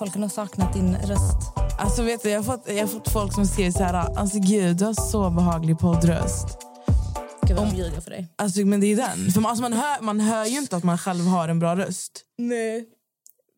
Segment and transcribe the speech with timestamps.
[0.00, 1.36] Folk har, nog saknat din röst.
[1.78, 4.38] Alltså vet du, jag, har fått, jag har fått folk som skriver så här, alltså
[4.38, 6.58] gud du har så behaglig poddröst.
[7.42, 8.28] Gud vad de ljuger för dig.
[8.36, 9.32] Alltså men det är den.
[9.32, 11.76] För man, alltså, man, hör, man hör ju inte att man själv har en bra
[11.76, 12.24] röst.
[12.38, 12.88] Nej.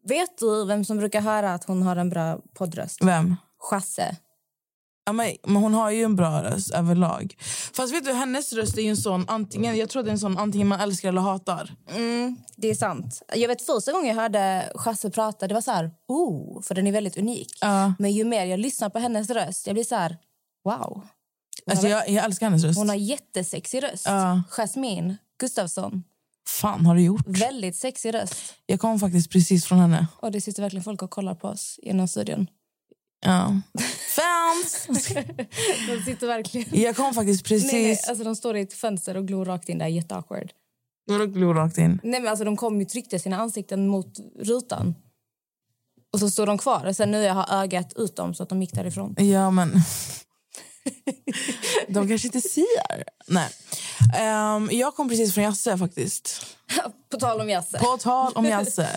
[0.09, 2.99] Vet du vem som brukar höra att hon har en bra poddröst?
[3.03, 3.37] Vem?
[3.71, 4.17] Chasse.
[5.05, 7.37] Ja, men, hon har ju en bra röst överlag.
[7.73, 10.19] Fast vet du, hennes röst är ju en sån antingen, jag tror det är en
[10.19, 11.75] sån antingen man älskar eller hatar.
[11.91, 13.23] Mm, det är sant.
[13.35, 16.87] Jag vet första gången jag hörde Chasse prata, det var så här, oh, för den
[16.87, 17.49] är väldigt unik.
[17.61, 17.95] Ja.
[17.99, 20.17] Men ju mer jag lyssnar på hennes röst, jag blir så här,
[20.65, 21.07] wow.
[21.71, 22.79] Alltså, jag, jag älskar hennes röst.
[22.79, 24.07] Hon har jättesexig röst.
[24.07, 24.43] Ja.
[24.51, 26.05] Jasmine Gustafsson.
[26.49, 27.27] fan har du gjort?
[27.27, 28.55] Väldigt sexig röst.
[28.67, 30.07] Jag kom faktiskt precis från henne.
[30.17, 32.47] Och det sitter verkligen folk och kollar på oss genom studion.
[33.25, 33.61] Ja.
[34.17, 34.87] Fans!
[35.89, 36.81] De sitter verkligen...
[36.81, 37.73] Jag kom faktiskt precis...
[37.73, 39.79] Nej, nej, alltså de står i ett fönster och glor rakt in.
[39.79, 40.53] Det är jätteawkward.
[41.07, 42.01] Vadå glor rakt in?
[42.03, 44.95] Nej, men alltså de kom ju tryckte sina ansikten mot rutan.
[46.13, 46.87] Och så stod de kvar.
[46.87, 49.15] Och sen nu jag har ögat ut dem så att de gick därifrån.
[49.19, 49.73] Ja, men...
[51.89, 53.05] De kanske inte ser.
[53.27, 53.49] Nej.
[54.19, 56.47] Ehm, jag kom precis från Jasse faktiskt.
[57.11, 57.79] På tal om Jasse.
[57.79, 58.89] På tal om Jasse.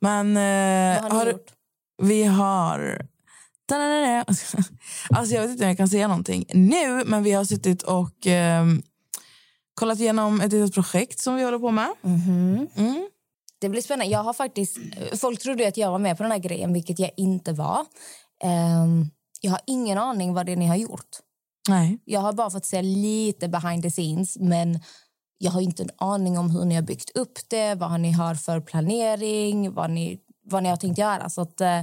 [0.00, 0.36] Men...
[0.36, 1.52] eh, Vad har ni du- gjort?
[2.02, 3.06] Vi har...
[5.10, 8.26] Alltså jag vet inte om jag kan säga någonting nu, men vi har suttit och
[8.26, 8.82] ehm,
[9.74, 11.88] kollat igenom ett litet projekt som vi håller på med.
[12.02, 12.68] Mhm.
[12.76, 13.08] Mm.
[13.60, 14.12] Det blir spännande.
[14.12, 14.78] Jag har faktiskt,
[15.20, 17.86] folk trodde att jag var med på den här grejen, vilket jag inte var.
[18.44, 19.06] Ehm,
[19.40, 21.08] jag har ingen aning vad det ni har gjort.
[21.68, 21.98] Nej.
[22.04, 24.80] Jag har bara fått se lite behind the scenes, men
[25.38, 28.34] jag har inte en aning om hur ni har byggt upp det, vad ni har
[28.34, 31.30] för planering, vad ni, vad ni har tänkt göra.
[31.30, 31.80] Så att, eh,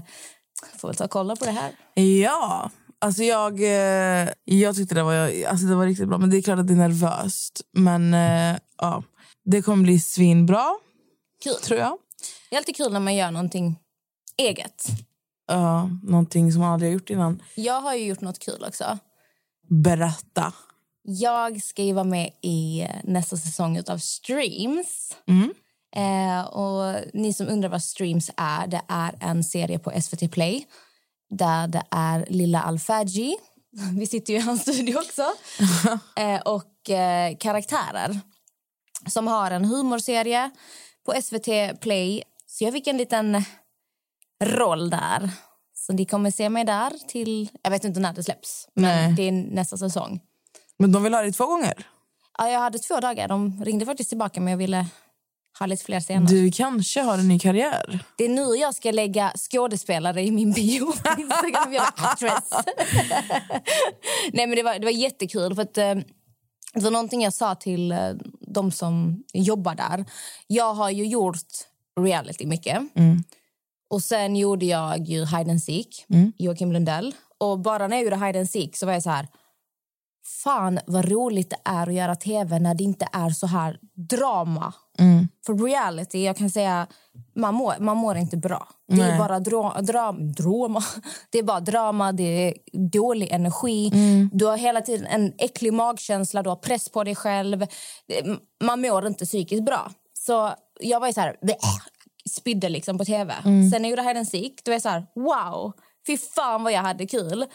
[0.78, 1.72] får väl ta och kolla på det här.
[2.04, 6.18] Ja, alltså jag, eh, jag tyckte det var, alltså det var riktigt bra.
[6.18, 7.62] Men det är klart att det är nervöst.
[7.74, 9.04] Men eh, ja,
[9.46, 10.66] det kommer bli svinbra,
[11.44, 11.54] Kul.
[11.54, 11.98] tror jag.
[12.50, 13.80] Det är alltid kul när man gör någonting
[14.38, 14.86] eget.
[15.48, 17.44] Ja, någonting som man aldrig har gjort innan.
[17.56, 18.98] Jag har ju gjort något kul också.
[19.70, 20.54] Berätta.
[21.04, 25.18] Jag ska ju vara med i eh, nästa säsong av Streams.
[25.28, 25.54] Mm.
[25.96, 30.66] Eh, och ni som undrar vad Streams är, det är en serie på SVT Play
[31.30, 33.36] där det är Lilla Alfaji,
[34.00, 35.26] vi sitter ju i hans studio också,
[36.16, 38.20] eh, och eh, karaktärer
[39.08, 40.50] som har en humorserie
[41.06, 42.24] på SVT Play.
[42.48, 43.44] Så jag fick en liten
[44.44, 45.30] roll där.
[45.74, 49.14] Så ni kommer se mig där till, jag vet inte när det släpps, men Nej.
[49.14, 50.20] det är nästa säsong.
[50.78, 51.88] Men de vill ha det två gånger.
[52.38, 53.28] Ja, jag hade två dagar.
[53.28, 54.86] De ringde faktiskt tillbaka men jag ville
[55.60, 56.28] ha lite fler scener.
[56.28, 58.00] Du kanske har en ny karriär.
[58.16, 61.74] Det är nu jag ska lägga skådespelare i min bio på Instagram.
[61.74, 61.84] Jag.
[64.34, 65.56] Nej, men det, var, det var jättekul.
[65.56, 65.96] För att, eh,
[66.74, 67.98] det var någonting jag sa till eh,
[68.40, 70.06] de som jobbar där.
[70.48, 71.48] Jag har ju gjort
[72.00, 72.82] reality mycket.
[73.90, 76.06] Och Sen gjorde jag ju Hide and Seek,
[76.38, 77.16] Joakim Lundell.
[77.38, 79.28] Och bara när jag gjorde Hide and Seek så var jag så här...
[80.44, 83.80] Fan vad roligt det är att göra tv när det inte är så här
[84.10, 84.74] drama.
[85.46, 86.88] För reality, jag kan säga,
[87.36, 88.68] man mår, man mår inte bra.
[88.88, 89.18] Det är Nej.
[89.20, 90.84] bara dra, dra, drama.
[91.32, 92.54] Det är bara drama, det är
[92.90, 93.92] dålig energi.
[94.32, 97.66] Du har hela tiden en äcklig magkänsla, du har press på dig själv.
[98.64, 99.92] Man mår inte psykiskt bra.
[100.14, 101.58] Så jag var ju så här, "Bleh",
[102.30, 103.34] spydde liksom på tv.
[103.44, 105.74] Sen när jag gjorde Hide and Seek, då var jag så här, wow.
[106.10, 107.46] Fy fan vad jag hade kul.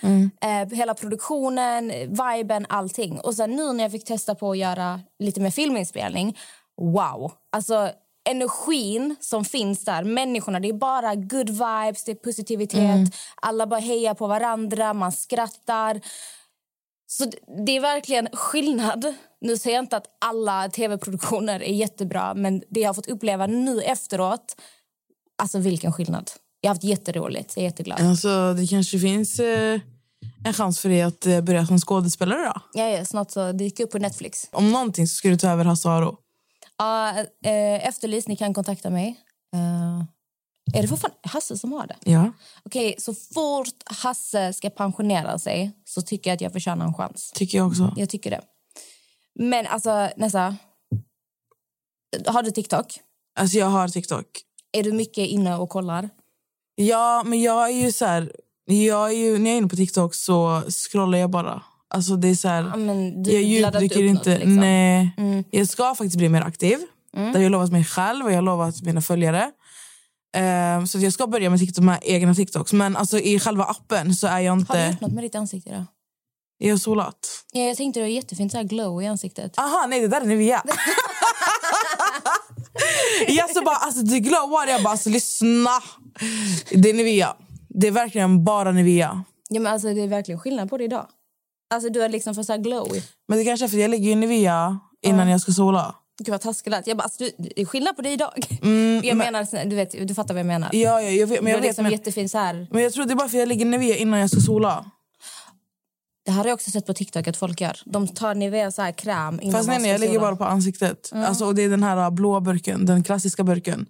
[0.41, 3.21] Eh, hela produktionen, viben, allting.
[3.21, 6.39] Och sen nu när jag fick testa på att göra lite mer filminspelning,
[6.81, 7.33] wow.
[7.53, 7.91] Alltså
[8.29, 12.81] energin som finns där, människorna, det är bara good vibes, det är positivitet.
[13.43, 16.01] Alla bara hejar på varandra, man skrattar.
[17.06, 19.15] Så det- det är verkligen skillnad.
[19.41, 23.47] Nu säger jag inte att alla tv-produktioner är jättebra men det jag har fått uppleva
[23.47, 24.56] nu efteråt,
[25.43, 26.31] alltså vilken skillnad.
[26.65, 27.53] Jag har haft jätteroligt.
[27.57, 28.01] Jag är jätteglad.
[28.01, 29.81] Alltså, det kanske finns eh,
[30.45, 32.61] en chans för dig att eh, börja som skådespelare då?
[32.73, 34.49] Ja, ja, snart så dyker upp på Netflix.
[34.53, 36.17] Om någonting så ska du ta över Hasse Aro.
[36.79, 37.11] Ja,
[37.45, 39.21] eh, efterlyst, ni kan kontakta mig.
[39.55, 40.05] Eh,
[40.79, 41.97] är det fortfarande Hasse som har det?
[42.11, 42.33] Ja.
[42.63, 47.33] Okej, så fort Hasse ska pensionera sig så tycker jag att jag förtjänar en chans.
[47.35, 47.93] Tycker jag också.
[47.97, 48.41] Jag tycker det.
[49.35, 50.57] Men alltså, Nessa.
[52.27, 53.01] Har du TikTok?
[53.39, 54.27] Alltså jag har TikTok.
[54.73, 56.11] Är du mycket inne och kollar?
[56.75, 58.32] Ja, men jag är ju så här...
[58.67, 61.62] Jag är ju, när jag är inne på TikTok så scrollar jag bara.
[61.94, 64.31] Alltså det är så här, Ja, men du jag djupdyker inte.
[64.31, 64.56] något, liksom.
[64.56, 65.15] Nej.
[65.19, 65.44] Mm.
[65.50, 66.79] Jag ska faktiskt bli mer aktiv.
[67.12, 69.50] Det har jag lovat mig själv och jag har lovat mina följare.
[70.37, 72.73] Ehm, så jag ska börja med TikTok med egna TikToks.
[72.73, 74.88] Men alltså i själva appen så är jag Har du inte...
[74.93, 75.85] gjort något med ditt ansikte idag?
[76.59, 77.17] Jag har solat.
[77.53, 79.59] Ja, jag tänkte du har jättefint så här glow i ansiktet.
[79.59, 80.62] Aha, nej det där är Nivea.
[83.29, 84.67] jag så bara, alltså det glowar.
[84.67, 85.71] Jag bara, alltså lyssna.
[86.71, 87.37] Det är Nivea.
[87.69, 89.25] Det är verkligen bara Nivea.
[89.49, 91.07] Ja, men alltså, det är verkligen skillnad på det idag.
[91.75, 92.89] Alltså du har liksom fått så här glow.
[93.29, 95.95] Men det kanske är för att jag lägger ju Nivea innan jag ska sola.
[96.19, 96.87] Gud vad taskigt.
[96.87, 98.47] Jag bara, alltså, du, det är skillnad på det idag.
[98.63, 100.71] Mm, jag menar, du, vet, du fattar vad jag menar.
[100.73, 101.69] Ja, ja jag vet, men du jag har vet.
[101.69, 102.67] liksom Men, jättefin så här.
[102.71, 104.91] men jag tror det är bara för att jag lägger Nivea innan jag ska sola.
[106.25, 107.81] Det här har jag också sett på TikTok att folk gör.
[107.85, 111.11] De tar Nivea så här kräm innan Fast nej, nej, jag lägger bara på ansiktet.
[111.12, 113.87] Alltså, och det är den här blå burken, den klassiska burken.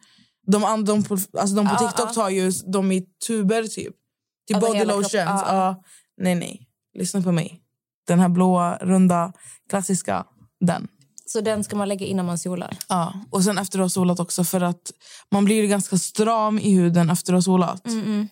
[0.46, 2.12] De, an- de, på, alltså, de på Ja, TikTok ja.
[2.14, 3.94] tar ju de i tuber typ.
[4.46, 5.14] Till Över body lotions.
[5.14, 5.82] ja, Ja.
[6.22, 6.68] Nej, nej.
[6.98, 7.60] Lyssna på mig.
[8.06, 9.32] Den här blåa, runda,
[9.70, 10.24] klassiska.
[10.60, 10.88] Den.
[11.26, 12.76] Så den ska man lägga innan man solar.
[12.88, 13.12] Ja.
[13.30, 14.44] Och sen efter att ha solat också.
[14.44, 14.92] För att
[15.30, 17.86] man blir ganska stram i huden efter att ha solat.
[17.86, 18.28] Mm,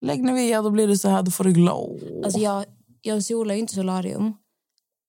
[0.00, 1.22] Lägg Nivea, då blir det så här.
[1.22, 2.00] Då får du glow.
[2.24, 2.64] Alltså jag,
[3.02, 4.34] jag solar ju inte solarium.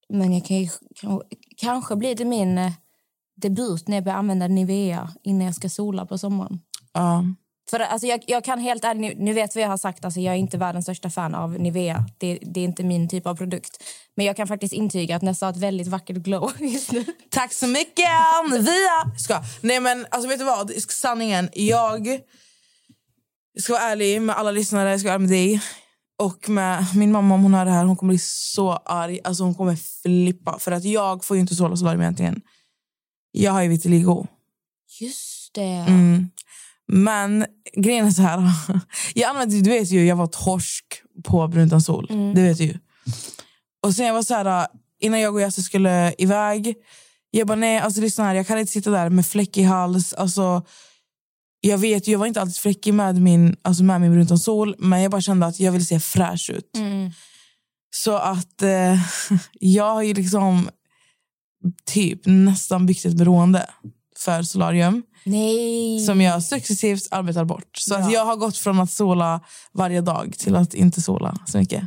[0.10, 1.22] Men jag kan ju, kan,
[1.58, 2.72] kanske blir det min eh,
[3.36, 6.60] debut när jag börjar använda Nivea innan jag ska sola på sommaren.
[6.94, 7.24] Ja.
[7.70, 10.34] För alltså jag, jag kan helt ärligt, ni vet vad jag har sagt, alltså jag
[10.34, 12.06] är inte världens största fan av Nivea.
[12.18, 13.84] Det, det är inte min typ av produkt.
[14.16, 17.06] Men jag kan faktiskt intyga att Nessa har ett väldigt vackert glow just nu.
[17.30, 18.10] Tack så mycket!
[18.60, 19.18] Via!
[19.18, 19.42] Ska.
[19.62, 20.72] Nej men alltså vet du vad?
[20.72, 21.50] Sanningen.
[21.54, 22.20] Jag
[23.60, 24.90] ska vara ärlig med alla lyssnare.
[24.90, 25.62] Jag ska vara ärlig med dig.
[26.24, 27.86] Och med min mamma om hon hör det här.
[27.86, 29.20] Hon kommer bli så arg.
[29.24, 30.60] Alltså hon kommer flippa.
[30.60, 32.42] För att jag får ju inte sola solarium egentligen.
[33.32, 34.28] Jag har ju vitiligo.
[35.00, 35.86] Just det.
[35.88, 36.30] Mm.
[36.88, 38.52] Men grejen är så här.
[39.14, 40.86] Jag använde, du vet ju, jag var torsk
[41.24, 42.08] på brunt sol.
[42.36, 42.78] Det vet du ju.
[43.84, 44.68] Och sen jag var så här,
[45.00, 46.76] innan jag och Jasse skulle iväg.
[47.32, 48.36] Jag bara, nej, alltså lyssna här.
[48.36, 50.14] Jag kan inte sitta där med fläckig hals.
[50.14, 50.66] Alltså,
[51.66, 54.76] jag vet jag var inte alltid fläckig med min, alltså med min brunt utan sol.
[54.80, 56.72] Men jag bara kände att jag ville se fräsch ut.
[57.96, 59.00] Så att eh,
[59.60, 60.70] jag har ju liksom
[61.86, 63.70] typ nästan byggt ett beroende
[64.20, 66.00] för solarium Nej.
[66.00, 67.78] som jag successivt arbetar bort.
[67.78, 68.12] Så att Ja.
[68.12, 71.84] jag har gått från att sola varje dag till att inte sola så mycket.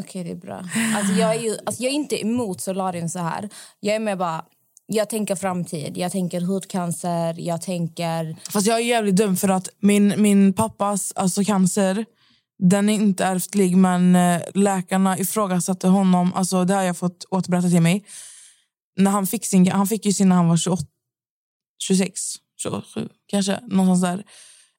[0.00, 0.64] Okej, det är bra.
[0.96, 3.48] Alltså, jag, är ju, alltså, jag är inte emot solarium så här.
[3.80, 4.44] Jag är med bara...
[4.88, 8.36] Jag tänker framtid, jag tänker hudcancer, jag tänker...
[8.50, 12.04] Fast jag är jävligt dum för att min, min pappas alltså cancer,
[12.58, 17.70] den är inte ärftlig men eh, läkarna ifrågasatte honom, alltså det har jag fått återberättat
[17.70, 18.04] till mig.
[18.96, 20.82] När han fick sin, han fick ju sin när han var 28,
[21.78, 22.20] 26,
[22.56, 24.24] 27 kanske, någonstans där.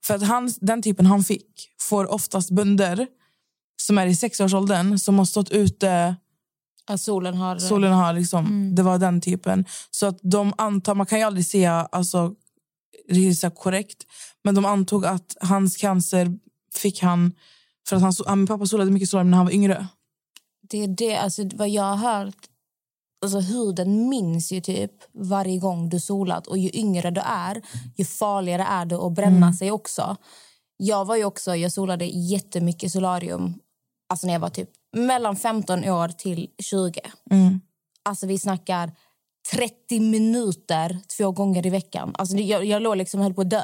[0.06, 3.07] För att han, den typen han fick får oftast bönder
[3.81, 6.16] som är i sexårsåldern som har stått ute
[6.88, 7.60] att solen har...
[7.60, 9.66] solen har liksom, det var den typen.
[9.92, 12.34] Så att de antar, man kan ju aldrig se alltså,
[13.10, 14.04] här korrekt,
[14.44, 16.38] men de antog att hans cancer
[16.76, 17.34] fick han
[17.90, 19.88] för att han, han, min pappa solade mycket solarium när han var yngre.
[20.70, 22.38] Det är det, alltså vad jag har hört.
[23.22, 27.62] Alltså huden minns ju typ varje gång du solat och ju yngre du är,
[27.96, 30.18] ju farligare är det att bränna sig också.
[30.78, 33.54] Jag var ju också, jag solade jättemycket solarium
[34.09, 37.02] alltså när jag var typ mellan 15 år till 20.
[38.04, 38.92] Alltså vi snackar
[39.56, 42.16] 30 minuter två gånger i veckan.
[42.18, 43.64] Alltså jag, jag låg liksom höll på att dö.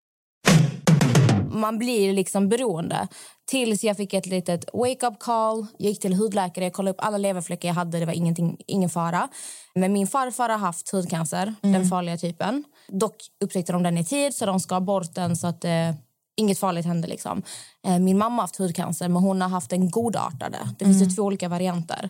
[1.61, 3.07] Man blir liksom beroende.
[3.45, 5.67] Tills jag fick ett litet wake-up call.
[5.77, 7.99] Jag gick till hudläkare, jag kollade upp alla leverfläckar jag hade.
[7.99, 9.27] Det var ingenting, ingen fara.
[9.75, 12.63] Men min farfar har haft hudcancer, den farliga typen.
[12.87, 15.91] Dock upptäckte de den i tid så de skar bort den så att eh,
[16.37, 17.07] inget farligt hände.
[17.07, 17.41] Liksom.
[17.87, 20.57] Eh, min mamma har haft hudcancer men hon har haft den godartade.
[20.79, 22.09] Det finns ju två olika varianter.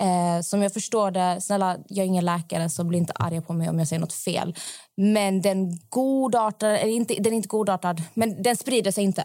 [0.00, 3.52] Eh, som jag förstår det, snälla jag är ingen läkare så bli inte arga på
[3.52, 4.56] mig om jag säger något fel.
[4.96, 9.24] Men den godartade, eller inte, den är inte godartad, men den sprider sig inte.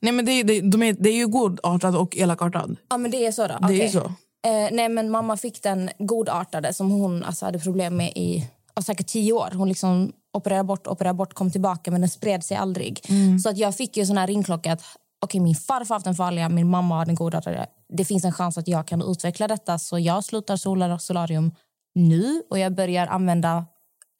[0.00, 2.76] Nej, men det, det, de är, det är ju godartad och elakartad.
[2.88, 3.48] Ja men det är så då?
[3.48, 3.82] Det är Okej.
[3.82, 4.04] ju så.
[4.46, 8.46] Eh, nej men mamma fick den godartade som hon alltså, hade problem med i
[8.84, 9.50] säkert tio år.
[9.54, 13.00] Hon liksom opererade bort, opererade bort, kom tillbaka men den spred sig aldrig.
[13.42, 14.82] Så att jag fick ju sån här ringklocka att
[15.20, 17.66] okej min farfar har haft den farliga, min mamma har den godartade.
[17.88, 21.52] Det finns en chans att jag kan utveckla detta så jag slutar sola solarium
[21.94, 23.66] nu och jag börjar använda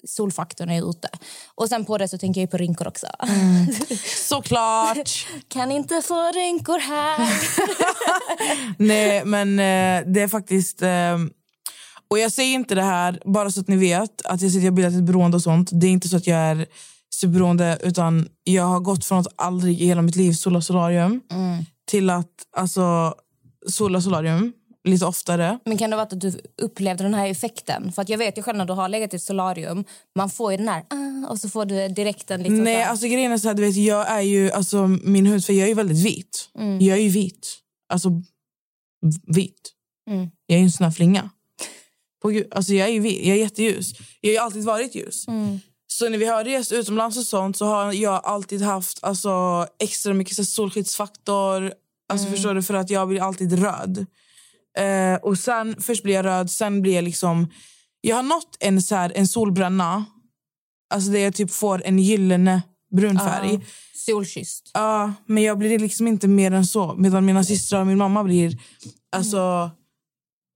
[0.06, 1.08] solfaktor när jag är ute.
[1.54, 3.06] Och sen på det så tänker jag på rynkor också.
[4.28, 5.26] Såklart!
[5.48, 7.28] kan inte få rynkor här.
[8.78, 10.82] Nej, men eh, det är faktiskt...
[10.82, 11.18] Eh,
[12.08, 14.70] och jag säger inte det här bara så att ni vet att jag jag har
[14.70, 15.70] bildat ett beroende och sånt.
[15.72, 16.66] Det är inte så att jag är
[17.20, 21.20] superberoende utan jag har gått från att aldrig i hela mitt liv sola solarium
[21.86, 23.14] till att alltså
[23.66, 24.52] sola solarium
[24.84, 25.58] lite oftare.
[25.64, 27.92] Men kan det vara att du upplevde den här effekten?
[27.92, 29.84] För att jag vet ju själv när du har legat i ett solarium,
[30.16, 32.90] man får ju den här ah, och så får du direkt en liksom Nej, så
[32.90, 35.68] alltså grejen är så här, du vet, jag är ju, alltså min hudfärg, jag är
[35.68, 36.50] ju väldigt vit.
[36.80, 37.48] Jag är ju vit.
[37.92, 38.10] Alltså
[39.26, 39.72] vit.
[40.10, 40.30] Mm.
[40.46, 41.30] Jag är ju en sån här flinga.
[42.22, 43.92] På, alltså jag är ju vit, jag är jätteljus.
[44.20, 45.28] Jag har ju alltid varit ljus.
[45.92, 50.14] Så när vi har rest utomlands och sånt så har jag alltid haft alltså, extra
[50.14, 51.72] mycket så solskyddsfaktor.
[52.08, 52.62] Alltså förstår du?
[52.62, 54.06] För att jag blir alltid röd.
[54.78, 57.50] Eh, och sen, först blir jag röd, sen blir jag liksom...
[58.00, 60.04] Jag har nått en, så här, en solbränna.
[60.94, 62.62] Alltså där jag typ får en gyllene
[62.96, 63.52] brun färg.
[63.52, 63.60] Ja.
[63.94, 64.70] Solkysst.
[64.74, 66.94] Ja, men jag blir liksom inte mer än så.
[66.94, 68.58] Medan mina systrar och min mamma blir...
[69.12, 69.70] Alltså,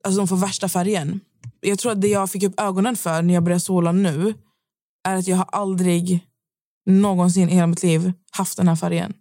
[0.05, 1.21] alltså de får värsta färgen.
[1.61, 4.35] Jag tror att det jag fick upp ögonen för när jag började sola nu
[5.05, 6.27] är att jag har aldrig
[6.87, 9.15] någonsin i hela mitt liv haft den här färgen.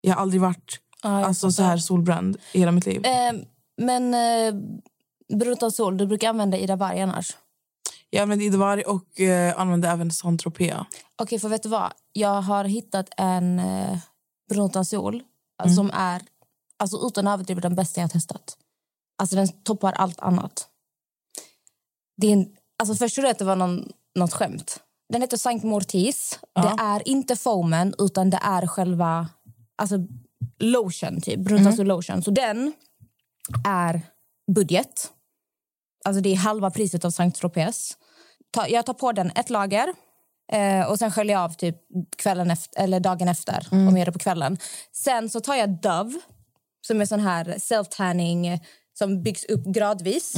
[0.00, 3.06] Jag har aldrig varit jag alltså, så här solbränd i hela mitt liv.
[3.06, 3.32] Eh,
[3.76, 4.54] men eh,
[5.38, 7.36] brunt sol, du brukar använda Ida Varg annars?
[8.10, 10.84] Jag använder Idovar och eh, använder även Saint-Tropez.
[11.16, 11.92] Okej, för vet du vad?
[12.12, 13.98] Jag har hittat en eh,
[14.48, 15.22] brunt sol
[15.62, 15.74] Mm.
[15.74, 16.22] som är,
[16.76, 18.56] alltså utan att överdriva, den bästa jag har testat.
[19.18, 20.68] Alltså den toppar allt annat.
[22.16, 24.80] Det är en, alltså först trodde jag att det var någon, något skämt.
[25.12, 26.38] Den heter Saint Mortis.
[26.54, 26.62] Ja.
[26.62, 29.28] Det är inte foamen, utan det är själva
[29.76, 29.96] alltså,
[30.58, 31.40] lotion, typ.
[31.40, 32.22] Brunt sol lotion.
[32.22, 32.72] Så den
[33.68, 34.00] är
[34.54, 35.10] budget.
[36.04, 37.96] Alltså det är halva priset av Saint Tropez.
[38.68, 39.94] Jag tar på den ett lager
[40.52, 41.76] eh, och sen sköljer jag av typ
[42.16, 44.58] kvällen efter, eller dagen efter om jag gör det på kvällen.
[44.92, 46.20] Sen så tar jag Dove
[46.86, 48.60] som är sån här self-tanning
[48.98, 50.34] som byggs upp gradvis.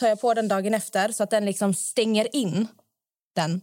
[0.00, 2.68] Tar jag på den dagen efter så att den liksom stänger in
[3.36, 3.60] den.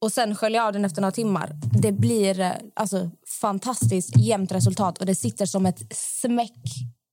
[0.00, 1.52] Och sen sköljer jag av den efter några timmar.
[1.82, 6.62] Det blir eh, alltså fantastiskt jämnt resultat och det sitter som ett smäck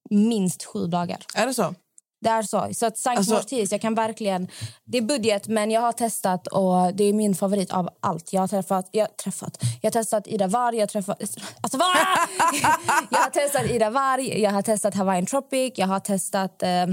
[0.09, 1.17] minst sju dagar.
[1.35, 1.75] Är det så?
[2.21, 2.67] Det är så.
[2.73, 4.47] Så att Saint Alltså- Mortis, jag kan verkligen...
[4.85, 8.33] Det är budget, men jag har testat och det är min favorit av allt.
[8.33, 8.89] Jag har träffat...
[8.91, 11.21] Jag har, träffat, jag har testat Ida Varg, jag har träffat...
[11.61, 11.87] Alltså vad?
[13.09, 16.85] jag har testat Ida Varg, jag har testat Hawaiian Tropic, jag har testat eh,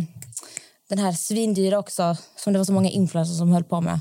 [0.88, 4.00] den här svindyra också, som det var så många influencers som höll på med.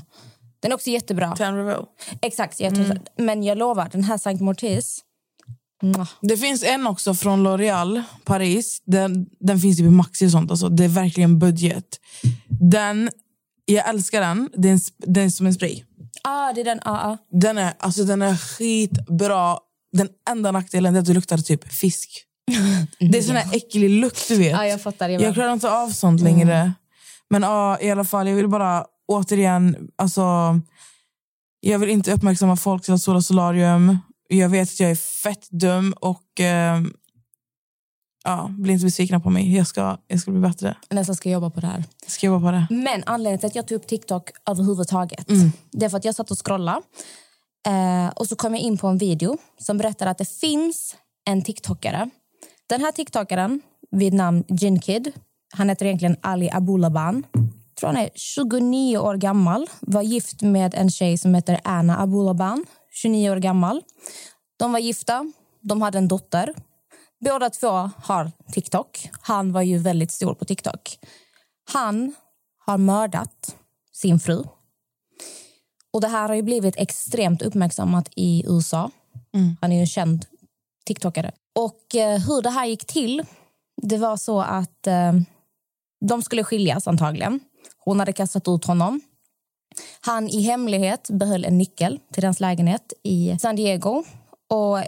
[0.64, 1.34] Den är också jättebra.
[1.34, 1.86] Revo.
[2.22, 2.98] Exakt, jag testat.
[3.18, 5.00] Men jag lovar, den här Saint Mortis...
[6.20, 8.82] Det finns en också från L'Oreal, Paris.
[8.86, 10.50] Den, den finns typ i Maxi och sånt.
[10.50, 10.68] Alltså.
[10.68, 11.84] Det är verkligen budget.
[12.48, 13.10] Den,
[13.64, 14.50] jag älskar den.
[14.52, 15.82] Den, den är som en spray.
[16.22, 16.80] Ah, det är den.
[16.82, 17.18] Ah, ah.
[17.30, 19.58] Den är, alltså, den är skitbra.
[19.92, 22.24] Den enda nackdelen är att det luktar typ fisk.
[23.10, 24.52] Det är sån här äcklig lukt, du vet.
[24.52, 25.08] Ja, jag fattar.
[25.08, 26.72] Jag klarar inte av sånt längre.
[27.30, 29.90] Men ja, i alla fall, jag vill bara återigen...
[29.96, 30.22] Alltså,
[31.60, 33.98] jag vill inte uppmärksamma folk till att sola solarium.
[34.28, 36.40] Jag vet att jag är fett dum och...
[36.40, 36.80] Eh,
[38.24, 39.56] ja, bli inte besvikna på mig.
[39.56, 40.76] Jag ska, jag ska bli bättre.
[40.90, 41.84] Nästan ska jobba på det här.
[42.02, 42.66] Jag ska jobba på det.
[42.70, 45.52] Men anledningen till att jag tog upp TikTok överhuvudtaget Mm.
[45.70, 46.80] det är för att jag satt och scrollade
[47.66, 50.96] eh, och så kom jag in på en video som berättar att det finns
[51.30, 52.10] en TikTokare.
[52.66, 55.12] Den här TikTokaren vid namn Jinkid,
[55.54, 57.22] han heter egentligen Ali Abulaban.
[57.86, 63.30] Han är 29 år gammal, var gift med en tjej som heter Anna Abulaban, 29
[63.30, 63.82] år gammal.
[64.56, 66.54] De var gifta, de hade en dotter.
[67.20, 69.10] Båda två har TikTok.
[69.20, 70.98] Han var ju väldigt stor på TikTok.
[71.72, 72.14] Han
[72.66, 73.56] har mördat
[73.92, 74.44] sin fru.
[75.92, 78.90] Och Det här har ju blivit extremt uppmärksammat i USA.
[79.60, 80.26] Han är ju en känd
[80.86, 81.32] TikTokare.
[81.54, 83.22] Och eh, hur det här gick till,
[83.82, 85.12] det var så att eh,
[86.08, 87.40] de skulle skiljas antagligen.
[87.84, 89.00] Hon hade kastat ut honom.
[90.00, 94.04] Han i hemlighet behöll en nyckel till deras lägenhet i San Diego.
[94.50, 94.78] Och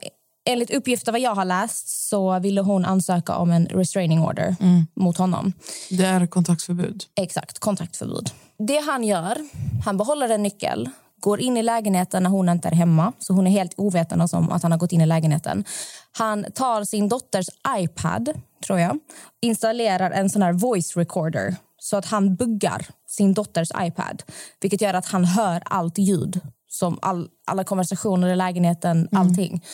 [0.49, 4.57] enligt uppgifter vad jag har läst så ville hon ansöka om en restraining order
[4.95, 5.53] mot honom.
[5.91, 7.05] Det är kontaktförbud.
[7.21, 8.31] Exakt, kontaktförbud.
[8.59, 9.39] Det han gör,
[9.85, 13.13] han behåller en nyckel går in i lägenheten när hon inte är hemma.
[13.19, 15.65] Så Hon är helt ovetande om att han har gått in i lägenheten.
[16.13, 17.47] Han tar sin dotters
[17.79, 18.33] iPad,
[18.67, 18.99] tror jag
[19.43, 24.23] installerar en sån här voice recorder så att han buggar sin dotters iPad.
[24.61, 29.65] Vilket gör att han hör allt ljud, som all, alla konversationer i lägenheten, allting.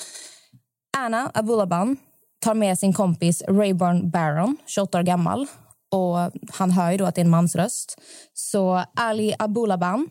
[0.97, 1.97] Anna Abulaban
[2.41, 5.47] tar med sin kompis Rayburn Barron, 28 år gammal.
[5.91, 6.17] Och
[6.53, 8.01] Han hör ju då att det är en mans röst.
[8.35, 10.09] Så Ali Abulaban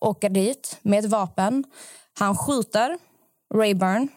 [0.00, 1.64] åker dit med ett vapen.
[2.18, 2.98] Han skjuter
[3.54, 4.08] Rayburn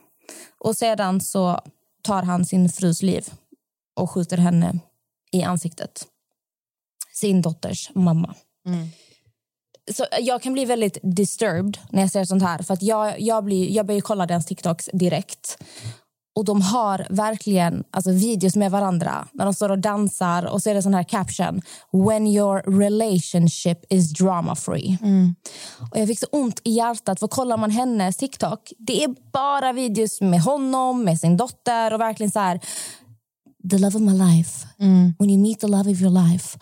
[0.59, 1.59] och sedan så
[2.03, 3.33] tar han sin frus liv
[3.95, 4.79] och skjuter henne
[5.31, 6.07] i ansiktet.
[7.23, 8.35] Sin dotters mamma.
[9.91, 12.59] Så jag kan bli väldigt disturbed när jag ser sånt här.
[12.63, 15.57] För att jag, jag, blir, jag börjar kolla deras TikToks direkt.
[16.35, 20.69] Och de har verkligen alltså, videos med varandra när de står och dansar och så
[20.69, 21.61] är det sån här caption.
[21.91, 24.97] When your relationship is drama free.
[25.91, 29.73] Och jag fick så ont i hjärtat för kollar man hennes TikTok, det är bara
[29.73, 32.59] videos med honom, med sin dotter och verkligen så här
[33.69, 34.67] the love of my life.
[35.19, 36.57] When you meet the love of your life.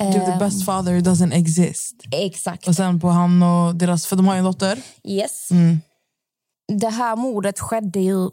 [0.00, 1.94] Do the Ehm, best father doesn't exist.
[2.10, 2.68] Exakt.
[2.68, 4.78] Och sen på han och deras, för de har ju en dotter.
[5.04, 5.50] Yes.
[5.50, 5.80] Mm.
[6.72, 8.30] Det här mordet skedde ju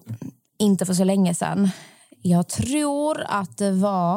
[0.59, 1.69] inte för så länge sedan.
[2.21, 4.15] Jag tror att det var...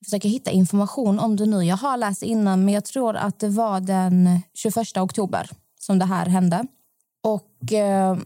[0.00, 1.62] Jag försöker hitta information om det nu.
[1.62, 5.50] Jag har läst innan, men jag tror att det var den 21 oktober
[5.80, 6.66] som det här hände.
[7.22, 8.18] Och eh,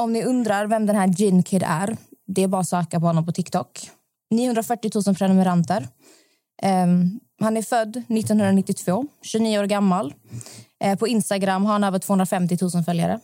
[0.00, 3.06] om ni undrar vem den här Gin Kid är, det är bara att söka på
[3.06, 3.90] honom på TikTok.
[4.30, 5.88] 940 000 prenumeranter.
[6.62, 10.14] Ehm, han är född 1992, 29 år gammal.
[10.84, 13.20] Eh, på Instagram har han över 250 000 följare.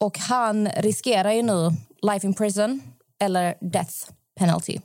[0.00, 1.70] Och han riskerar ju nu
[2.02, 2.80] life in prison
[3.22, 3.94] eller death
[4.38, 4.78] penalty.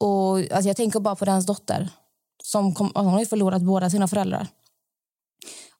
[0.00, 1.88] Och alltså Jag tänker bara på hans dotter.
[2.42, 4.46] Som kom, hon har förlorat båda sina föräldrar.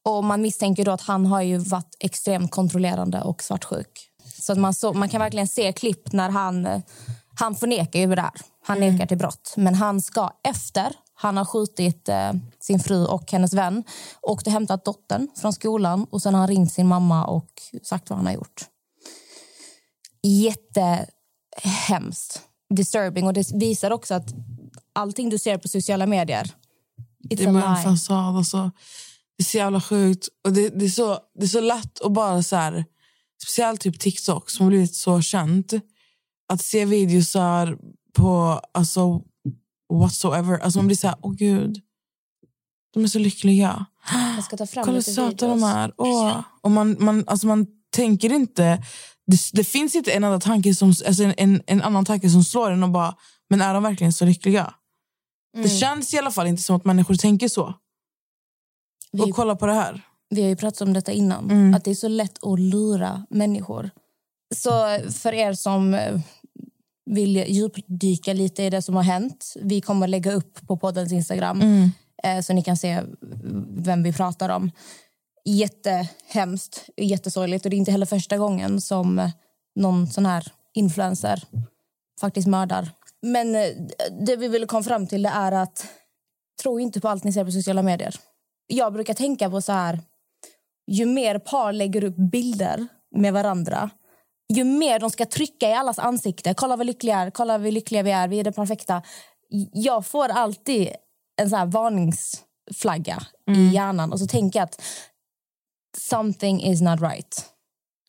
[0.02, 4.08] Och Man misstänker då att han har ju varit extremt kontrollerande och svartsjuk.
[4.40, 6.66] Så att man, så, man kan verkligen se klipp när han...
[6.66, 6.80] eh,
[7.40, 8.30] Han förnekar ju det där.
[8.66, 9.54] Han nekar till brott.
[9.56, 13.84] Men han ska efter han har skjutit eh, sin fru och hennes vän
[14.22, 17.50] åkt och hämtat dottern från skolan och sen har han ringt sin mamma och
[17.82, 18.64] sagt vad han har gjort.
[20.22, 22.42] Jättehemskt.
[22.74, 23.26] Disturbing.
[23.26, 24.34] Och det visar också att
[24.92, 26.50] allting du ser på sociala medier
[27.18, 28.36] Det är bara en fasad.
[28.36, 28.70] Alltså.
[29.36, 30.28] Det är så jävla sjukt.
[30.44, 32.42] Och det, det, är så, det är så lätt att bara...
[32.42, 32.84] så här,
[33.42, 35.72] Speciellt typ TikTok som har blivit så känt.
[36.48, 37.78] Att se videosar
[38.12, 39.22] på alltså,
[39.92, 40.58] whatsoever.
[40.58, 41.80] Alltså man blir så här, åh gud.
[42.94, 43.86] De är så lyckliga.
[44.36, 45.92] Jag ska ta fram Kolla hur söta de är.
[45.96, 46.40] Åh.
[46.60, 47.66] Och man, man, alltså man
[47.96, 48.82] tänker inte...
[49.26, 52.44] Det, det finns inte en, annan tanke som, alltså en, en, en annan tanke som
[52.44, 53.14] slår en och bara,
[53.50, 54.74] men är de verkligen så lyckliga?
[55.62, 57.74] Det känns i alla fall inte som att människor tänker så.
[59.12, 60.00] Vi- Och kolla på det här.
[60.30, 61.50] Vi har ju pratat om detta innan.
[61.50, 61.74] Mm.
[61.74, 63.90] Att det är så lätt att lura människor.
[64.54, 64.70] Så
[65.12, 66.20] för er som eh,
[67.06, 69.54] vill djupdyka lite i det som har hänt.
[69.60, 71.90] Vi kommer lägga upp på poddens Instagram Mm.
[72.22, 73.02] eh, så ni kan se
[73.68, 74.70] vem vi pratar om.
[75.44, 77.64] Jättehemskt, jättesorgligt.
[77.64, 79.30] Och det är inte heller första gången som eh,
[79.76, 81.42] någon sån här influencer
[82.20, 82.90] faktiskt mördar.
[83.22, 83.66] Men eh,
[84.26, 85.86] det vi ville komma fram till är att
[86.62, 88.14] tro inte på allt ni ser på sociala medier.
[88.66, 90.00] Jag brukar tänka på så här
[90.86, 92.86] ju mer par lägger upp bilder
[93.16, 93.90] med varandra
[94.48, 96.54] ju mer de ska trycka i allas ansikte.
[96.54, 99.02] Kolla vad lyckliga, är, kolla vad lyckliga vi är, vi är det perfekta.
[99.72, 100.88] Jag får alltid
[101.42, 104.82] en så varningsflagga i hjärnan och så tänker jag att
[105.98, 107.50] something is not right.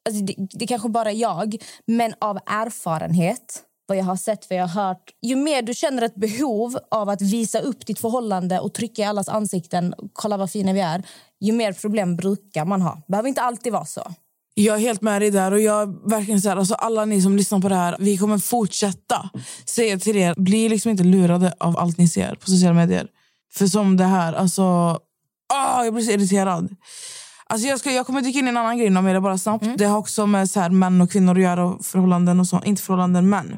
[0.10, 4.60] Alltså det, det kanske bara är jag, men av erfarenhet vad jag har sett, vad
[4.60, 5.12] jag har hört.
[5.22, 9.06] Ju mer du känner ett behov av att visa upp ditt förhållande och trycka i
[9.06, 11.04] allas ansikten, kolla vad fina vi är,
[11.40, 13.02] ju mer problem brukar man ha.
[13.08, 14.14] behöver inte alltid vara så.
[14.58, 15.52] Jag är helt med dig där.
[15.52, 18.38] Och jag verkligen så här, alltså alla ni som lyssnar på det här, vi kommer
[18.38, 19.30] fortsätta
[19.66, 23.08] säga till er, bli liksom inte lurade av allt ni ser på sociala medier.
[23.54, 24.64] För som det här, alltså,
[25.54, 26.76] ah, jag blir så irriterad.
[27.48, 29.66] Alltså jag, ska, jag kommer dyka in i en annan grej om det bara snabbt.
[29.78, 32.62] Det har också med så här, män och kvinnor att göra och förhållanden och så.
[32.66, 33.58] Inte förhållanden, men.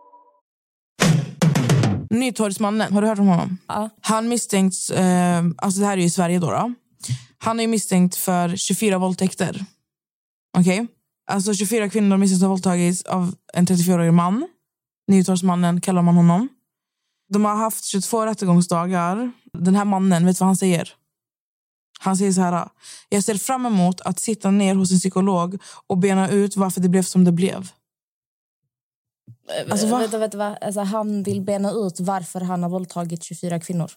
[2.11, 3.57] Nytorgsmannen, har du hört om honom?
[3.67, 3.89] Ja.
[4.01, 6.51] Han misstänks, eh, alltså det här är ju i Sverige då.
[6.51, 6.73] då.
[7.37, 9.65] Han är misstänkt för 24 våldtäkter.
[10.57, 10.87] Okej?
[11.31, 14.47] Alltså 24 kvinnor misstänks ha våldtagits av en 34-årig man.
[15.07, 16.49] Nytorgsmannen kallar man honom.
[17.33, 19.31] De har haft 22 rättegångsdagar.
[19.53, 20.93] Den här mannen, vet du vad han säger?
[21.99, 22.69] Han säger så här.
[23.09, 26.89] Jag ser fram emot att sitta ner hos en psykolog och bena ut varför det
[26.89, 27.71] blev som det blev.
[29.71, 29.97] Alltså, va?
[29.99, 30.57] Vänta, vänta, va?
[30.61, 33.91] Alltså, han vill bena ut varför han har våldtagit 24 kvinnor.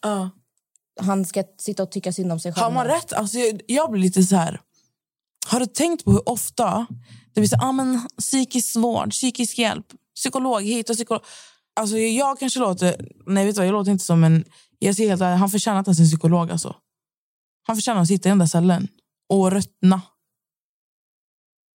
[1.01, 2.65] Han ska sitta och tycka synd om sig själv.
[2.65, 3.13] Har man rätt?
[3.13, 4.61] Alltså, jag, jag blir lite så här...
[5.47, 6.87] Har du tänkt på hur ofta
[7.35, 11.23] det blir så ah, men, psykisk vård, psykisk hjälp, psykolog hit och psykolog...
[11.81, 13.09] Alltså, jag kanske låter...
[13.27, 14.45] Nej, vet du vad, jag låter inte som en...
[14.79, 16.51] Jag säger helt han förtjänar inte en psykolog.
[16.51, 16.77] Alltså.
[17.67, 18.89] Han förtjänar att sitta i den där cellen
[19.29, 20.03] och ruttna.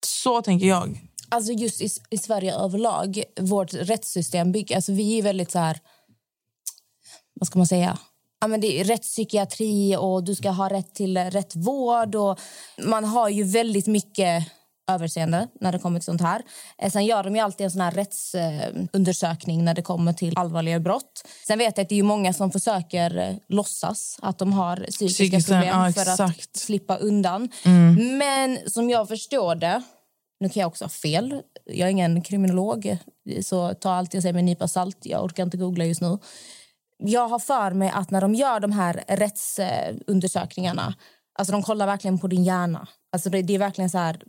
[0.06, 1.09] Så tänker jag.
[1.30, 4.76] Alltså just i, i Sverige överlag, vårt rättssystem bygger...
[4.76, 5.78] Alltså vi är väldigt så här...
[7.34, 7.98] Vad ska man säga?
[8.40, 12.14] Ja, men det är rättspsykiatri och du ska ha rätt till rätt vård.
[12.14, 12.40] Och
[12.78, 14.46] man har ju väldigt mycket
[14.90, 16.42] överseende när det kommer till sånt här.
[16.82, 20.80] Eh, Sen gör de ju alltid en sån här rättsundersökning när det kommer till allvarliga
[20.80, 21.28] brott.
[21.46, 25.40] Sen vet jag att det är många som försöker eh, låtsas att de har psykiska
[25.40, 27.48] problem ja, för att slippa undan.
[27.64, 28.18] Mm.
[28.18, 29.82] Men som jag förstår det,
[30.40, 32.96] nu kan jag också ha fel, jag är ingen kriminolog
[33.42, 36.18] så ta allt jag säger med en nypa salt, jag orkar inte googla just nu.
[37.02, 40.94] Jag har för mig att när de gör de här rättsundersökningarna,
[41.38, 42.88] alltså de kollar verkligen på din hjärna.
[43.12, 44.22] Alltså det, det är verkligen så här,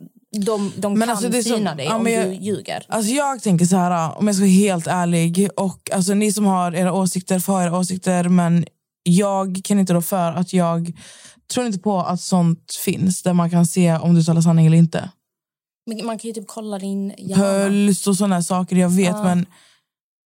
[0.46, 2.84] de, de Men kan alltså, det syna dig ja, om jag- du ljuger.
[2.88, 5.48] Alltså jag tänker så här, om jag ska vara helt ärlig.
[5.56, 8.28] Och alltså ni som har era åsikter får ha era åsikter.
[8.28, 8.64] Men
[9.02, 10.92] jag kan inte rå för att jag
[11.52, 13.22] tror inte på att sånt finns.
[13.22, 15.10] Där man kan se om du talar sanning eller inte.
[15.86, 17.42] Man kan ju typ kolla din hjärna.
[17.42, 19.16] Puls och här saker, jag vet.
[19.16, 19.24] Ja.
[19.24, 19.46] Men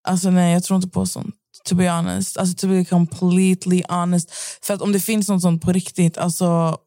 [0.09, 1.35] alltså nej, jag tror inte på sånt.
[1.65, 2.37] To be honest.
[2.37, 4.31] Alltså to be completely honest.
[4.63, 6.79] För att om det finns något sånt på riktigt, alltså...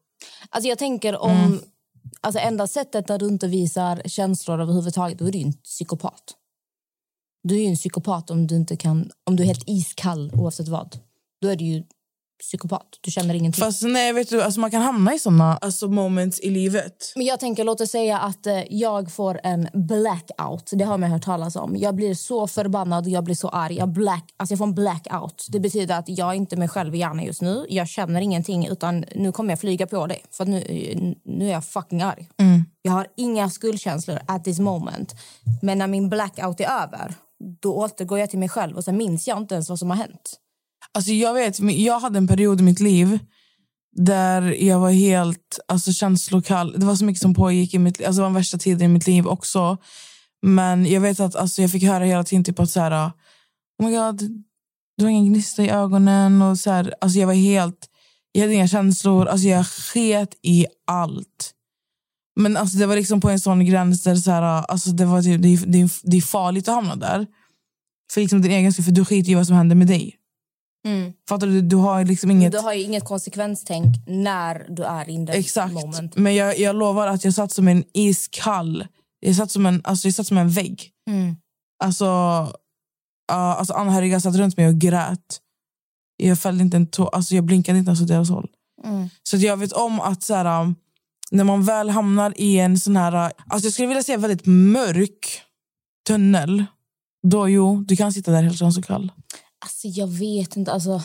[0.50, 1.30] Alltså jag tänker om...
[1.30, 1.60] Mm.
[2.20, 6.34] Alltså enda sättet där du inte visar känslor överhuvudtaget, då är du en psykopat.
[7.42, 9.10] Du är ju en psykopat om du inte kan...
[9.24, 10.98] Om du är helt iskall oavsett vad.
[11.40, 11.84] Då är du ju
[12.38, 12.86] psykopat.
[13.00, 13.64] Du känner ingenting.
[13.64, 17.12] Fast nej, vet du, alltså man kan hamna i såna alltså, moments i livet.
[17.16, 20.70] Men jag tänker, låt oss säga att eh, jag får en blackout.
[20.72, 21.76] Det har man hört talas om.
[21.76, 23.76] Jag blir så förbannad, jag blir så arg.
[23.76, 25.46] Jag, black, alltså jag får en blackout.
[25.48, 27.66] Det betyder att jag är inte mig själv i hjärnan just nu.
[27.68, 30.24] Jag känner ingenting, utan nu kommer jag flyga på dig.
[30.30, 32.28] För nu, nu är jag fucking arg.
[32.82, 35.14] Jag har inga skuldkänslor at this moment.
[35.62, 37.14] Men när min blackout är över,
[37.60, 39.96] då återgår jag till mig själv och sen minns jag inte ens vad som har
[39.96, 40.38] hänt.
[40.94, 43.18] Alltså jag vet, jag hade en period i mitt liv
[43.96, 46.74] där jag var helt alltså, känslokall.
[46.76, 48.06] Det var så mycket som pågick i mitt liv.
[48.06, 49.78] Alltså, det var den värsta tiden i mitt liv också.
[50.42, 53.06] Men jag vet att alltså, jag fick höra hela tiden typ att så här,
[53.82, 54.44] oh my god,
[54.96, 56.42] du har ingen gnista i ögonen.
[56.42, 57.88] Och så här, alltså, jag var helt,
[58.32, 59.26] jag hade inga känslor.
[59.26, 61.54] Alltså, jag sket i allt.
[62.36, 65.22] Men alltså, det var liksom på en sån gräns där så här, alltså, det, var
[65.22, 67.26] typ, det, det, det är farligt att hamna där.
[68.12, 70.17] För liksom din egen skull, för du skiter i vad som händer med dig.
[71.28, 71.60] Fattar du?
[71.60, 72.52] Du har liksom inget...
[72.52, 75.72] Du har inget konsekvenstänk när du är in the Exakt.
[75.72, 76.16] moment.
[76.16, 78.86] Men jag, jag lovar att jag satt som en iskall...
[79.20, 80.90] Jag satt som en, alltså jag satt som en vägg.
[81.10, 81.36] Mm.
[81.84, 82.54] Alltså, ja,
[83.28, 85.40] alltså anhöriga satt runt mig och grät.
[86.16, 88.48] Jag fällde inte en tå, alltså jag blinkade inte ens åt deras håll.
[88.84, 89.08] Mm.
[89.22, 90.74] Så jag vet om att så här, um,
[91.30, 93.12] när man väl hamnar i en sån här...
[93.12, 95.42] uh, Alltså jag skulle vilja säga väldigt mörk
[96.06, 96.64] tunnel.
[97.26, 99.12] Då jo, du kan sitta där helt känslokall.
[99.64, 100.72] Alltså jag vet inte.
[100.72, 101.02] Alltså,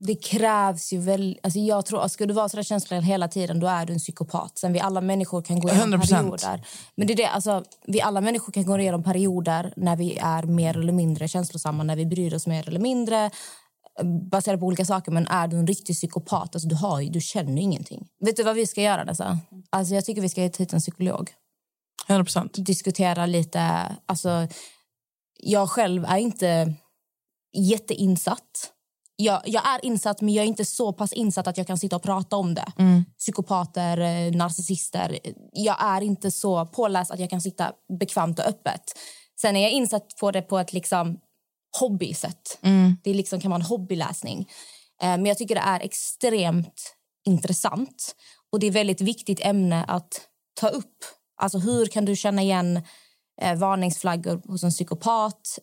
[0.00, 1.38] det krävs ju väl...
[1.42, 3.98] Alltså jag tror, ska du vara så där känslig hela tiden, då är du en
[3.98, 4.58] psykopat.
[4.58, 6.10] Sen vi alla människor kan gå igenom 100%.
[6.10, 6.66] perioder.
[6.94, 10.42] Men det är det, alltså, vi alla människor kan gå igenom perioder när vi är
[10.42, 13.24] mer eller mindre känslosamma, när vi bryr oss mer eller mindre
[14.00, 15.12] eh, baserat på olika saker.
[15.12, 18.06] Men är du en riktig psykopat, alltså, du, har, ju- du känner ingenting.
[18.24, 19.04] Vet du vad vi ska göra?
[19.04, 19.38] Dessa?
[19.70, 21.30] Alltså, jag tycker vi ska hit en psykolog.
[22.08, 22.60] 100%.
[22.60, 23.86] Diskutera lite...
[24.06, 24.48] Alltså,
[25.42, 26.74] jag själv är inte
[27.52, 28.72] jätteinsatt.
[29.16, 31.96] Jag, jag är insatt, men jag är inte så pass insatt att jag kan sitta
[31.96, 32.72] och prata om det.
[33.18, 35.18] Psykopater, eh, narcissister.
[35.52, 38.82] Jag är inte så påläst att jag kan sitta bekvämt och öppet.
[39.40, 41.18] Sen är jag insatt på det på ett liksom
[41.80, 42.58] hobbysätt.
[43.04, 44.48] Det är liksom, kan vara en hobbyläsning.
[45.02, 46.94] Eh, Men jag tycker det är extremt
[47.26, 48.14] intressant.
[48.52, 50.20] Och det är ett väldigt viktigt ämne att
[50.60, 50.96] ta upp.
[51.42, 52.82] Alltså hur kan du känna igen
[53.42, 55.58] eh, varningsflaggor hos en psykopat?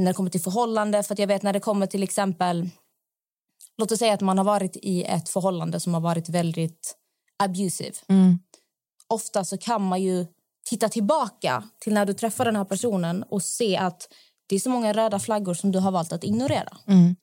[0.00, 1.02] När det kommer till förhållande.
[1.02, 2.70] För jag vet när det kommer till exempel
[3.78, 6.96] Låt oss säga att man har varit i ett förhållande som har varit väldigt
[7.38, 7.96] abusive.
[8.08, 8.38] Mm.
[9.08, 10.26] Ofta så kan man ju
[10.66, 14.08] titta tillbaka till när du träffar den här personen och se att
[14.46, 16.78] det är så många röda flaggor som du har valt att ignorera.
[16.86, 17.16] Mm.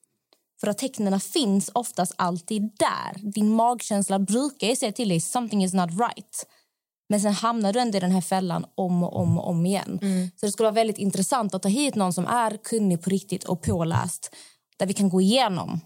[0.60, 3.32] För att tecknen finns oftast alltid där.
[3.32, 6.46] Din magkänsla brukar ju säga till dig something is not right.
[7.08, 9.98] Men sen hamnar du ändå i den här fällan om och om och om igen.
[10.36, 13.44] Så det skulle vara väldigt intressant att ta hit någon som är kunnig på riktigt
[13.44, 14.30] och påläst.
[14.78, 15.80] Där vi kan gå igenom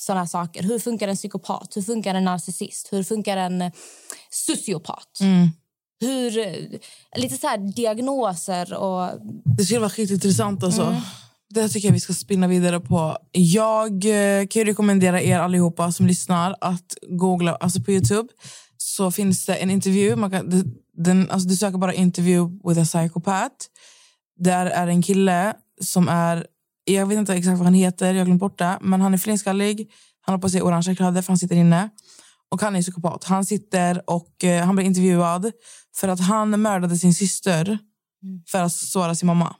[0.00, 0.62] sådana saker.
[0.62, 1.76] Hur funkar en psykopat?
[1.76, 2.88] Hur funkar en narcissist?
[2.92, 3.72] Hur funkar en eh,
[4.30, 5.18] sociopat?
[6.00, 6.54] Hur, eh,
[7.16, 9.10] lite så här diagnoser och...
[9.56, 10.62] Det skulle vara skitintressant.
[10.62, 10.96] Alltså.
[11.50, 13.16] Det här tycker jag vi ska spinna vidare på.
[13.32, 18.28] Jag eh, kan rekommendera er allihopa som lyssnar att googla alltså på Youtube.
[18.82, 20.16] Så finns det en intervju.
[20.16, 20.64] Man kan,
[20.96, 23.66] den, alltså du söker bara interview with a psychopath.
[24.38, 26.46] Där är en kille som är...
[26.84, 28.78] Jag vet inte exakt vad han heter, jag har bort det.
[28.80, 29.90] Men han är flinskallig.
[30.20, 31.90] Han har på sig orangea kläder för han sitter inne.
[32.48, 33.24] Och han är psykopat.
[33.24, 35.52] Han sitter och eh, han blir intervjuad
[35.96, 37.78] för att han mördade sin syster
[38.46, 39.56] för att såra sin mamma.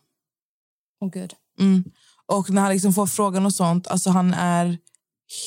[1.01, 1.35] Åh gud.
[1.61, 1.85] Mm.
[2.27, 4.79] Och när han liksom får frågan och sånt, alltså han är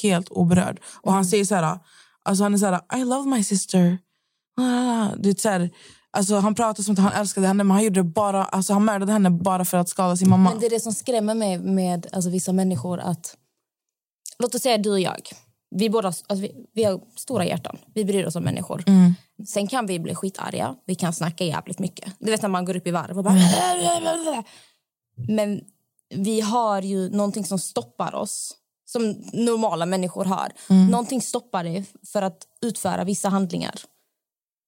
[0.02, 0.80] helt oberörd.
[1.02, 1.16] Och Mm.
[1.16, 1.80] han säger så här,
[2.24, 3.98] alltså han är så här, I love my sister.
[4.58, 5.70] Ah, Det är så här,
[6.12, 9.12] alltså han pratar som att han älskade henne, men han gjorde bara, alltså han mördade
[9.12, 10.50] henne bara för att skada sin mamma.
[10.50, 13.00] Men det är det som skrämmer mig med alltså, vissa människor.
[13.00, 13.38] att
[14.40, 15.22] Låt oss säga du och jag.
[15.76, 17.78] Vi, båda, alltså, vi, vi har stora hjärtan.
[17.94, 18.84] Vi bryr oss om människor.
[18.88, 19.14] Mm.
[19.48, 20.76] Sen kan vi bli skitarga.
[20.86, 22.14] Vi kan snacka jävligt mycket.
[22.20, 23.36] Du vet när man går upp i varv och bara...
[25.28, 25.62] Men
[26.16, 28.56] vi har ju någonting som stoppar oss.
[28.94, 30.52] Som normala människor har.
[30.90, 33.76] Någonting stoppar dig för att utföra vissa handlingar.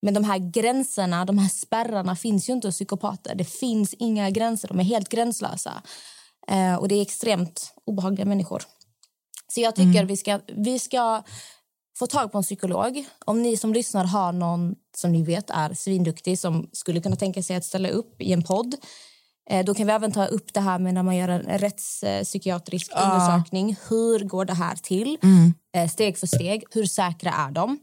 [0.02, 3.36] Men de här gränserna, de här spärrarna finns ju inte hos psykopater.
[3.36, 5.84] Det finns inga gränser, de är helt gränslösa.
[6.48, 8.64] Eh, och det är extremt obehagliga människor.
[9.54, 11.24] Så jag tycker vi, ska, vi ska
[11.98, 13.06] få tag på en psykolog.
[13.26, 17.44] Om ni som lyssnar har någon som ni vet är svinduktig som skulle kunna tänka
[17.44, 18.76] sig att ställa upp i en podd.
[19.50, 22.92] Eh, då kan vi även ta upp det här med när man gör en rättspsykiatrisk
[22.92, 23.78] undersökning.
[23.90, 25.18] Hur går det här till?
[25.76, 26.64] Eh, steg för steg.
[26.72, 27.80] Hur säkra är de?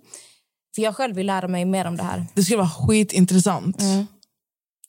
[0.74, 2.26] För jag själv vill lära mig mer om det här.
[2.34, 3.82] Det skulle vara skitintressant.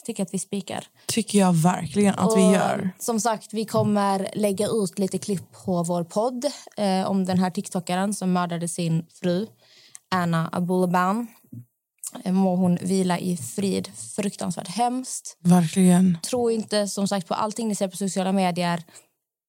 [0.05, 0.85] tycker att vi spikar.
[1.05, 2.91] Tycker jag verkligen att vi Och, gör.
[2.99, 6.45] Som sagt, vi kommer lägga ut lite klipp på vår podd
[6.77, 9.47] eh, om den här tiktokaren som mördade sin fru,
[10.11, 11.27] Anna Abulaban.
[12.25, 13.91] Må hon vila i frid.
[14.15, 15.37] Fruktansvärt hemskt.
[15.39, 16.17] Verkligen.
[16.23, 18.83] Tro inte som sagt på allting ni ser på sociala medier.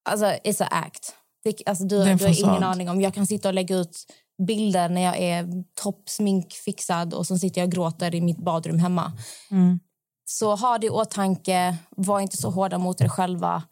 [0.08, 1.14] Alltså, it's a act.
[1.44, 3.00] Det, alltså, du, du har ingen aning om.
[3.00, 4.06] Jag kan sitta och lägga ut
[4.46, 5.46] bilder när jag är
[5.82, 9.12] toppsminkfixad och så sitter jag och gråter i mitt badrum hemma.
[9.50, 9.80] Mm.
[10.24, 11.76] Så ha det i åtanke.
[11.90, 13.62] Var inte så hårda mot er själva.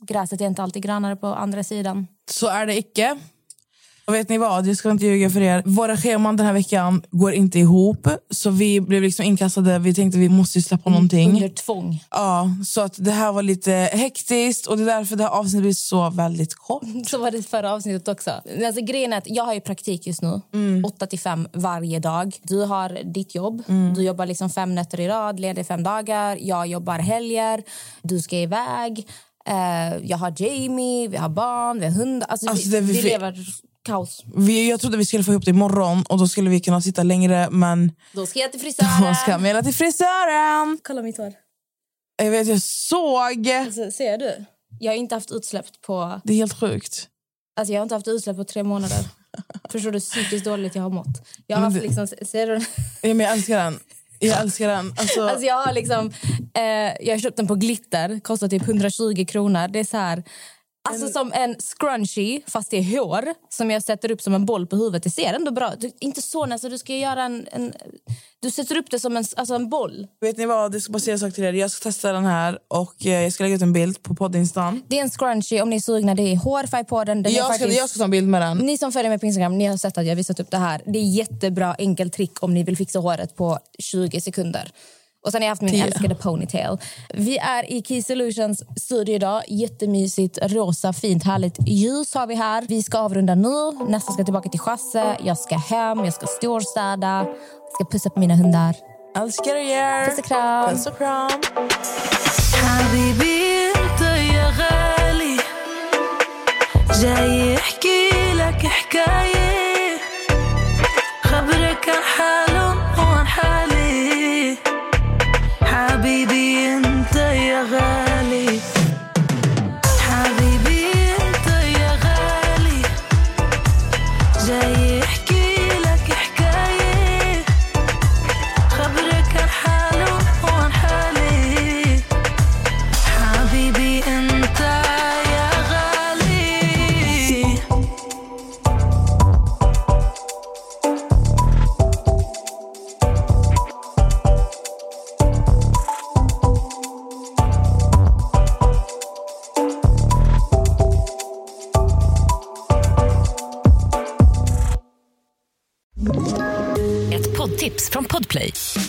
[0.00, 2.06] Gräset är inte alltid grannare på andra sidan.
[2.30, 3.18] Så är det icke.
[4.08, 4.66] Och vet ni vad?
[4.66, 5.62] Jag ska inte ljuga för er.
[5.66, 8.08] Våra scheman den här veckan går inte ihop.
[8.30, 9.78] Så vi blev liksom inkastade.
[9.78, 11.30] Vi tänkte vi måste släppa någonting.
[11.30, 12.04] Under tvång.
[12.10, 15.62] Ja, så att det här var lite hektiskt och det är därför det här avsnittet
[15.62, 16.82] blir så väldigt kort.
[17.06, 18.30] Så var det förra avsnittet också.
[18.66, 20.40] Alltså, grejen är att jag har ju praktik just nu.
[20.84, 22.36] 8 till 5 varje dag.
[22.42, 23.62] Du har ditt jobb.
[23.96, 26.38] Du jobbar liksom fem nätter i rad, ledig fem dagar.
[26.40, 27.62] Jag jobbar helger.
[28.02, 29.06] Du ska iväg.
[29.48, 32.26] Eh, jag har Jamie, vi har barn, vi har hundar.
[32.30, 33.34] Alltså, Alltså, vi, vi- lever
[33.88, 34.24] kaos.
[34.36, 37.02] Vi, jag trodde vi skulle få ihop det imorgon och då skulle vi kunna sitta
[37.02, 39.14] längre men Då ska jag till då frisören.
[39.14, 40.78] ska jag mejla till frisören.
[40.84, 41.32] Kolla mitt hår.
[42.22, 43.48] Jag vet, jag såg.
[43.48, 44.44] Alltså, ser du?
[44.80, 46.20] Jag har inte haft utsläpp på...
[46.24, 47.08] Det är helt sjukt.
[47.56, 48.98] Alltså, jag har inte haft utsläpp på tre månader.
[49.70, 51.28] Förstår du psykiskt dåligt jag har mått?
[51.46, 52.06] Jag har haft liksom...
[52.06, 52.54] Ser du?
[53.08, 53.78] Ja, men jag älskar den.
[54.18, 54.94] Jag älskar den.
[54.98, 56.12] Alltså, Alltså jag har liksom,
[56.54, 56.62] eh,
[57.06, 59.68] jag har köpt den på glitter, kostar typ 120 kronor.
[59.68, 60.22] Det är så här,
[60.88, 64.66] alltså som en scrunchie fast det är hår som jag sätter upp som en boll
[64.66, 65.02] på huvudet.
[65.02, 65.96] Det ser ändå bra ut.
[66.00, 67.72] Inte så nästan, du ska göra en, en,
[68.40, 70.06] du sätter upp det som en, alltså en boll.
[70.20, 70.74] vet ni vad?
[70.74, 71.52] Jag ska bara säga en sak till er.
[71.52, 74.82] Jag ska testa den här och eh, jag ska lägga ut en bild på poddinstan.
[74.88, 76.14] Det är en scrunchie om ni är sugna.
[76.14, 77.22] Det är hårfärg på den.
[77.22, 78.58] den Jag ska, faktiskt, jag ska ta en bild med den.
[78.58, 80.56] Ni som följer mig på Instagram, ni har sett att jag har visat upp det
[80.56, 80.82] här.
[80.86, 84.72] Det är jättebra enkelt trick om ni vill fixa håret på 20 sekunder.
[85.27, 85.85] Och sen har jag haft min Tio.
[85.85, 86.77] älskade ponytail.
[87.13, 89.43] Vi är i Key Solutions studio idag.
[89.47, 92.65] Jättemysigt, rosa, fint, härligt ljus har vi här.
[92.67, 93.71] Vi ska avrunda nu.
[93.87, 95.17] Nästa ska tillbaka till Chasse.
[95.23, 97.25] Jag ska hem, jag ska storstäda.
[97.27, 98.75] Jag ska pussa på mina hundar.
[99.17, 100.05] Älskar er.
[100.05, 100.69] Puss och kram.
[100.69, 101.41] Puss och kram.
[102.63, 104.01] حبيبي انت
[104.35, 105.37] يا غالي
[107.01, 109.36] جاي يحكي لك حكاية